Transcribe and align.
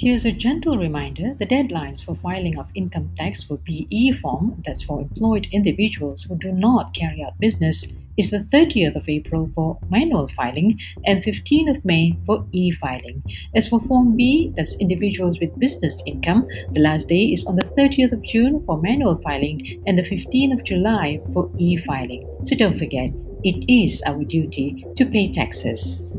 Here's 0.00 0.24
a 0.24 0.32
gentle 0.32 0.78
reminder 0.78 1.34
the 1.34 1.44
deadlines 1.44 2.02
for 2.02 2.14
filing 2.14 2.58
of 2.58 2.70
income 2.74 3.10
tax 3.16 3.44
for 3.44 3.58
BE 3.58 4.12
form, 4.12 4.62
that's 4.64 4.82
for 4.82 4.98
employed 4.98 5.46
individuals 5.52 6.22
who 6.22 6.38
do 6.38 6.52
not 6.52 6.94
carry 6.94 7.22
out 7.22 7.38
business, 7.38 7.86
is 8.16 8.30
the 8.30 8.38
30th 8.38 8.96
of 8.96 9.10
April 9.10 9.50
for 9.54 9.78
manual 9.90 10.26
filing 10.28 10.80
and 11.04 11.22
15th 11.22 11.76
of 11.76 11.84
May 11.84 12.16
for 12.24 12.46
e 12.52 12.70
filing. 12.70 13.22
As 13.54 13.68
for 13.68 13.78
Form 13.78 14.16
B, 14.16 14.54
that's 14.56 14.78
individuals 14.78 15.38
with 15.38 15.58
business 15.58 16.02
income, 16.06 16.48
the 16.72 16.80
last 16.80 17.08
day 17.08 17.24
is 17.24 17.44
on 17.44 17.56
the 17.56 17.70
30th 17.76 18.12
of 18.12 18.22
June 18.22 18.64
for 18.64 18.80
manual 18.80 19.20
filing 19.20 19.82
and 19.86 19.98
the 19.98 20.02
15th 20.02 20.54
of 20.54 20.64
July 20.64 21.20
for 21.34 21.50
e 21.58 21.76
filing. 21.76 22.26
So 22.44 22.56
don't 22.56 22.78
forget, 22.78 23.10
it 23.44 23.66
is 23.68 24.02
our 24.06 24.24
duty 24.24 24.82
to 24.96 25.04
pay 25.04 25.30
taxes. 25.30 26.14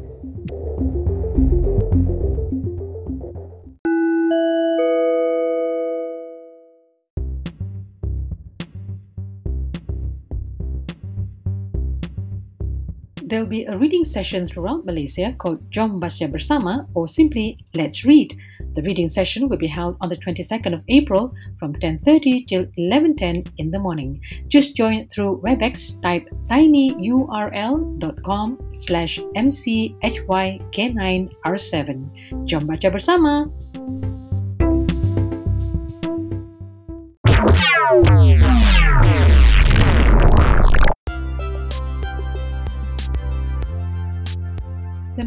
There'll 13.31 13.47
be 13.47 13.63
a 13.63 13.77
reading 13.77 14.03
session 14.03 14.45
throughout 14.45 14.83
Malaysia 14.83 15.31
called 15.31 15.71
Jom 15.71 16.01
Baca 16.01 16.27
Bersama 16.27 16.85
or 16.93 17.07
simply 17.07 17.57
Let's 17.73 18.03
Read. 18.03 18.35
The 18.73 18.83
reading 18.83 19.07
session 19.07 19.47
will 19.47 19.55
be 19.55 19.71
held 19.71 19.95
on 20.01 20.09
the 20.09 20.17
22nd 20.17 20.73
of 20.73 20.83
April 20.89 21.33
from 21.57 21.71
10.30 21.75 22.45
till 22.45 22.65
11.10 22.77 23.47
in 23.57 23.71
the 23.71 23.79
morning. 23.79 24.19
Just 24.49 24.75
join 24.75 25.07
through 25.07 25.39
WebEx, 25.45 26.01
type 26.01 26.27
tinyurl.com 26.51 28.57
slash 28.73 29.17
mchyk9r7. 29.17 32.09
Jom 32.43 32.67
Baca 32.67 32.91
Bersama! 32.91 33.49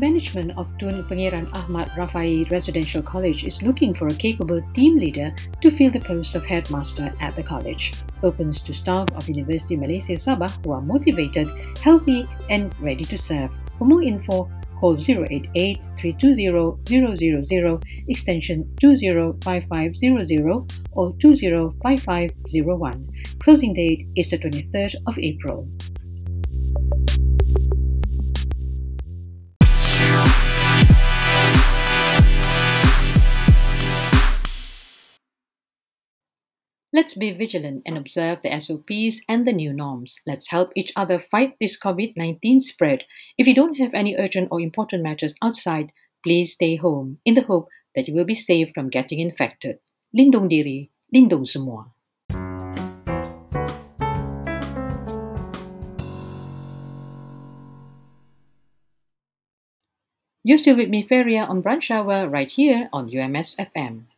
Management 0.04 0.52
of 0.60 0.68
Tun 0.76 1.02
Pangeran 1.08 1.48
Ahmad 1.56 1.88
Rafai 1.96 2.44
Residential 2.50 3.00
College 3.00 3.44
is 3.44 3.62
looking 3.62 3.94
for 3.94 4.06
a 4.08 4.20
capable 4.24 4.60
team 4.74 4.98
leader 4.98 5.32
to 5.62 5.70
fill 5.70 5.90
the 5.90 6.00
post 6.00 6.34
of 6.34 6.44
headmaster 6.44 7.08
at 7.20 7.34
the 7.36 7.42
college. 7.42 7.94
Opens 8.22 8.60
to 8.60 8.74
staff 8.74 9.08
of 9.16 9.26
University 9.32 9.76
Malaysia 9.80 10.20
Sabah 10.20 10.52
who 10.60 10.72
are 10.76 10.84
motivated, 10.84 11.48
healthy, 11.80 12.28
and 12.50 12.68
ready 12.84 13.04
to 13.08 13.16
serve. 13.16 13.48
For 13.78 13.88
more 13.88 14.04
info, 14.04 14.52
call 14.76 15.00
088 15.00 15.80
320 15.96 17.46
000 17.48 17.80
extension 18.12 18.68
205500 18.76 19.40
or 20.92 21.16
205501. 21.16 23.08
Closing 23.40 23.72
date 23.72 24.04
is 24.20 24.28
the 24.28 24.36
23rd 24.36 25.00
of 25.08 25.16
April. 25.16 25.64
Let's 36.94 37.14
be 37.14 37.32
vigilant 37.32 37.82
and 37.86 37.98
observe 37.98 38.38
the 38.42 38.54
SOPs 38.54 39.20
and 39.28 39.44
the 39.44 39.52
new 39.52 39.72
norms. 39.72 40.14
Let's 40.28 40.54
help 40.54 40.70
each 40.76 40.92
other 40.94 41.18
fight 41.18 41.56
this 41.58 41.76
COVID 41.76 42.14
19 42.16 42.60
spread. 42.60 43.02
If 43.36 43.48
you 43.48 43.54
don't 43.54 43.82
have 43.82 43.90
any 43.94 44.14
urgent 44.16 44.46
or 44.52 44.60
important 44.60 45.02
matters 45.02 45.34
outside, 45.42 45.90
please 46.22 46.52
stay 46.52 46.76
home 46.76 47.18
in 47.24 47.34
the 47.34 47.42
hope 47.50 47.66
that 47.96 48.06
you 48.06 48.14
will 48.14 48.24
be 48.24 48.38
safe 48.38 48.70
from 48.72 48.90
getting 48.90 49.18
infected. 49.18 49.82
Lindung 50.16 50.46
diri, 50.48 50.92
lindung 51.12 51.42
semua. 51.42 51.90
You're 60.44 60.62
still 60.62 60.76
with 60.76 60.90
me, 60.90 61.02
Feria, 61.02 61.42
on 61.42 61.60
Brunch 61.60 61.90
Hour 61.90 62.30
right 62.30 62.48
here 62.48 62.88
on 62.92 63.10
UMS 63.10 63.58
FM. 63.58 64.13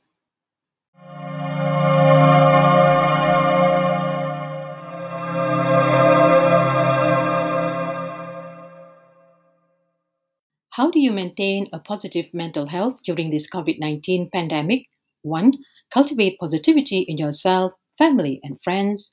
Do 10.97 11.03
you 11.03 11.13
maintain 11.13 11.67
a 11.75 11.79
positive 11.79 12.27
mental 12.33 12.69
health 12.69 13.05
during 13.05 13.31
this 13.31 13.49
COVID 13.51 13.79
19 13.79 14.31
pandemic? 14.33 14.87
1. 15.23 15.53
Cultivate 15.93 16.39
positivity 16.39 17.01
in 17.01 17.19
yourself, 17.19 17.73
family, 17.99 18.41
and 18.43 18.57
friends. 18.65 19.11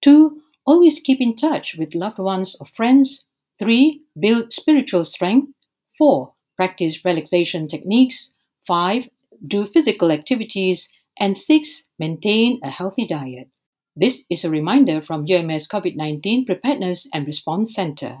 2. 0.00 0.40
Always 0.64 0.98
keep 0.98 1.20
in 1.20 1.36
touch 1.36 1.76
with 1.78 1.94
loved 1.94 2.18
ones 2.18 2.56
or 2.58 2.66
friends. 2.66 3.26
3. 3.58 4.00
Build 4.18 4.50
spiritual 4.50 5.04
strength. 5.04 5.52
4. 5.98 6.32
Practice 6.56 7.04
relaxation 7.04 7.68
techniques. 7.68 8.32
5. 8.66 9.10
Do 9.46 9.66
physical 9.66 10.10
activities. 10.10 10.88
And 11.20 11.36
6. 11.36 11.90
Maintain 11.98 12.60
a 12.62 12.70
healthy 12.70 13.06
diet. 13.06 13.50
This 13.94 14.24
is 14.30 14.42
a 14.42 14.50
reminder 14.50 15.02
from 15.02 15.26
UMS 15.28 15.68
COVID 15.68 15.96
19 15.96 16.46
Preparedness 16.46 17.06
and 17.12 17.26
Response 17.26 17.74
Center. 17.74 18.20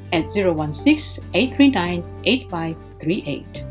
at 0.11 0.29
016 0.29 1.23
839 1.33 2.03
8538. 2.25 3.70